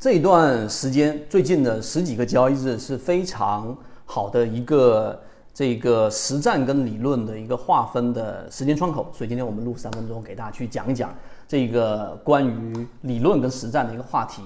[0.00, 5.20] 这一段时间最近的十几个交易日是非常好的一个
[5.52, 11.12] 这个实战跟理论的一个划分的时间窗口，所以今天我们录三分钟给大家去讲一讲
[11.48, 14.40] 这个关于理论跟实战的一个话题。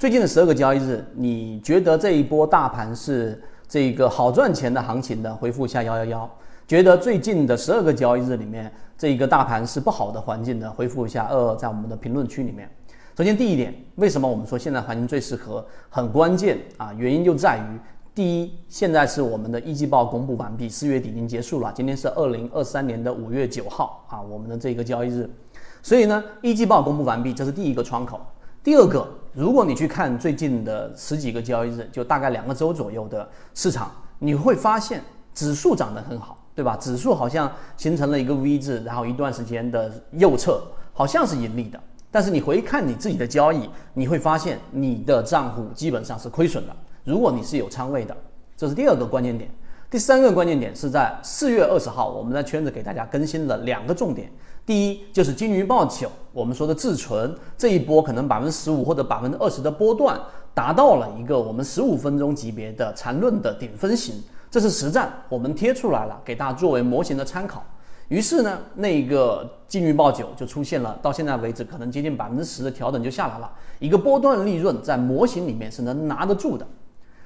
[0.00, 5.32] 最近的十二个交易日，你觉得这一波大盘是这个好赚钱的行情的？
[5.32, 6.30] 回复一下幺幺幺。
[6.66, 10.68] 觉得最近的十二个交易日里面，这一个大盘是不好的环境的？
[10.68, 12.68] 回复一下二二，在我们的评论区里面。
[13.18, 15.66] 首先，第一点，为什么我们说现在环境最适合？
[15.90, 17.80] 很关键啊，原因就在于，
[18.14, 25.28] 第一，现在是我们的一季报公布完毕，四月底已经结束了，今天是二零二三年的五月九号啊，我们的这个交易日，
[25.82, 28.20] 所以呢，一季报公布完毕，这是第一个窗口。
[28.62, 33.90] 第二个，如果你去看最近的十几个交易日，就大概两个周左右的市场，
[34.20, 35.02] 你会发现
[35.34, 36.76] 指数涨得很好，对吧？
[36.76, 40.62] 指数好像形成了一个 V 字，然后一段时间的右侧
[40.92, 41.80] 好像是盈利的。
[42.10, 46.74] 但是你回看你自己的交易，你会发现你的账户基本上是亏损的。
[47.04, 48.16] 如果你是有仓位的，
[48.56, 49.50] 这是第二个关键点。
[49.90, 54.30] 第三个关键点是在四月二十号，我们在圈子给大家更新了两个重点。
[54.66, 60.20] 第一就是金鱼报九，我们说的自存这一波可能百分之十五或者百分之二十的波段，
[60.52, 67.64] 达到了一个我们十五分钟级别的缠论的顶分型，这是实战，我们贴出来了，给大家作为模型的参考。
[68.08, 73.52] 于是呢，那个金鱼报九就出现了，到现在为止可能接近百分之十的调整就下来了。
[73.78, 76.66] 一个波段利润在模型里面是能拿得住的。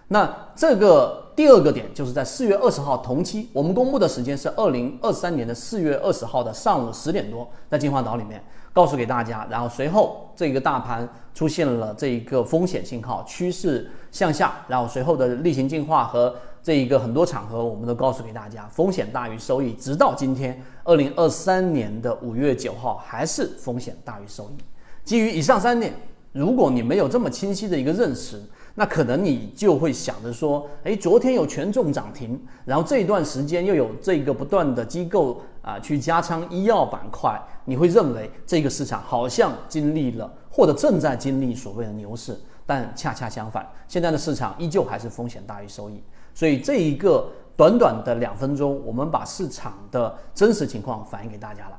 [0.09, 9.47] 那这个第二个点就是在四月二十号同期，我们公布的时间是二零二三年的四月二十号的上午十点多，在金华岛里面告诉给大家。
[9.49, 16.35] 然后随后这个大盘出现了这一个风险信号，趋势向下，然后随后的例行进化和。
[16.63, 19.73] 这一个很多场合，我们都告诉给大家，风险大于收益。
[19.73, 24.63] 直到今天，二零二三年的五月九号，还是风险大于收益。
[25.05, 25.93] 基于以上三点，
[26.31, 28.41] 如果你没有这么清晰的一个认识，
[28.77, 46.01] 那可能你就会想着说，诶，昨天有权重涨停，然后这一段时间又有这个不断的机构啊去加仓医药板块，你会认为这个市场好像经历了或者正在经历所谓的牛市，但恰恰相反，现在的市场依旧还是风险大于收益。
[46.35, 51.79] 所以这一个短短的两分钟，我们把市场的真实情况反映给大家了。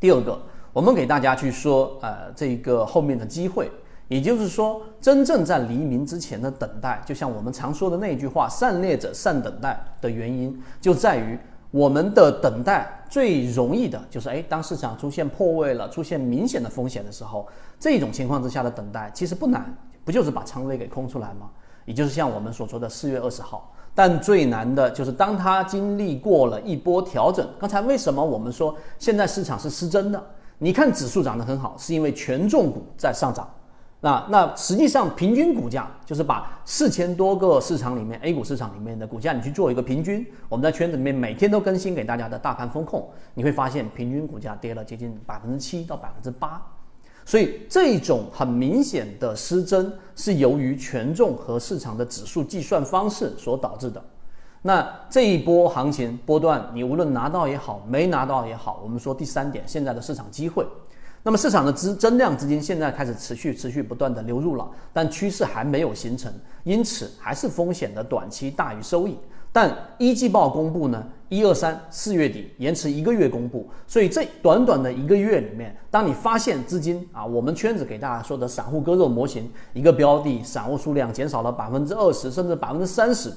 [0.00, 0.38] 第二个，
[0.72, 3.70] 我们给大家去说，呃，这个后面的机会，
[4.08, 11.38] 也就是说，真正在黎明之前的等待，就像我们常说的那句话“善猎者善等待”的原因，就在于
[11.70, 17.46] 我们的等待最容易的就是，哎，当市场出现破位了，出现明显的风险的时候，
[17.78, 19.72] 这种情况之下的等待其实不难，
[20.04, 21.48] 不就是把仓位给空出来吗？
[21.84, 27.46] 也就是像我们所说的四月二十号，但最难的就是当它经历过了一波调整。
[27.58, 30.22] 刚才为什么我们说现在市场是失真的？
[30.58, 33.48] 你看指数涨得很好，是因为权重股在上涨。
[34.04, 40.26] 那那实际上平均股价就是把四千多个市场里面 A 股市场里面的股价，你去做一个平均。
[40.48, 46.60] 我们在圈子里面每天都更新给大家的大盘风控，你会发现平均股价跌了接近百分之七到百分之八。
[47.24, 54.02] 所以这种很明显的失真是由于权重和市场的指数计算方式所导致的。
[54.62, 60.66] 那这一波行情波段，你无论拿到也好，没拿到也好，我们说第三点，现在的市场机会。
[61.24, 66.32] 那么市场的资增量资金现在开始持续持续不断的流入了，但趋势还没有形成，
[66.64, 69.16] 因此还是风险的短期大于收益。
[69.52, 71.04] 但一季报公布呢？
[71.32, 83.32] 一二三四月底延迟一个月公布，所以这短短的一个月里面，当你发现资金啊，我们圈子给大家说的散户割肉模型，一个标的散户数量减少了百分之二十甚至百分之三十，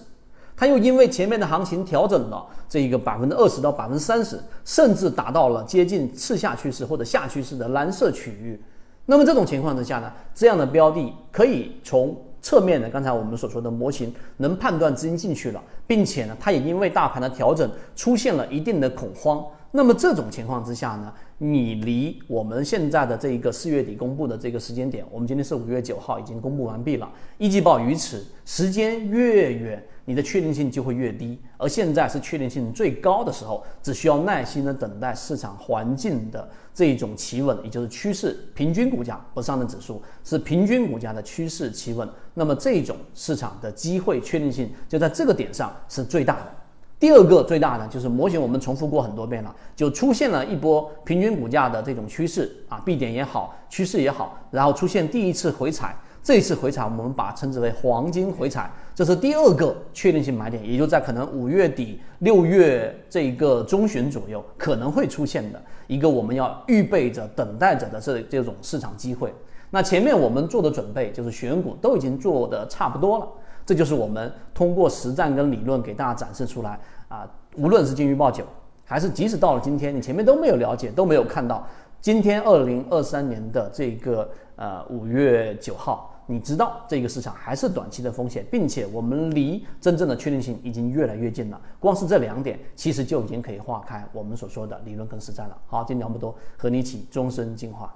[0.57, 8.61] 它又因为前面的行情调整了这一个百分之二十到百分之三十，甚至达到了接近次下趋势或者下趋势的蓝色区域。
[9.05, 12.13] 那么这种情况之下呢，这样的标的可以从。
[12.45, 19.43] 侧面的，刚才我们所说的模型能判断资金进去了，并且呢，它也因为大盘的调整出现了一定的恐慌。
[19.75, 27.11] 那么这种情况之下呢，你离我们现在的这一个四月底公布的这个时间点，我们今天是五月九号，已经公布完毕了。
[27.37, 29.83] 一季报于此时间越远。
[30.07, 46.55] 你的确定性就会越低，而现在是确定性最高的时候，只需要耐心的等待市场环境的这种企稳，也就是趋势平均股价不上的指数，是平均股价的趋势企稳，那么这种市场的机会确定性就在这个点上是最大的。
[46.99, 55.95] 第二个最大的就是模型，我们重复过很多遍了，就出现了一波平均股价的这种趋势啊，B 点也好，趋势也好，然后出现第一次回踩。
[56.23, 69.31] 这一次回踩，我们把称之为黄金回踩，这是第二个确定性买点，也就在可能五月底、六月这一个中旬左右可能会出现的一个我们要预备着、等待着的这这种市场机会。
[69.69, 73.27] 那前面我们做的准备就是选股都已经做的差不多了，
[73.65, 78.45] 这就是我们通过实战跟理论给大家展示出来啊，无论是金鱼报九，
[78.83, 81.67] 还是即使到了今天，你前面都没有了解，都没有看到，
[81.99, 86.11] 今天二零二三年的这个呃五月九号。
[86.27, 91.61] 你知道这个市场还是短期的风险，并且我们离真正的确定性已经越来越近了。
[91.79, 95.55] 光是这两点，其实就已经可以划开我们所说的理论跟实战了。
[95.67, 97.95] 好，今天聊这么多，和你一起终身进化。